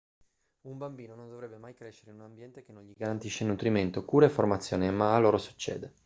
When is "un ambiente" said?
2.17-2.63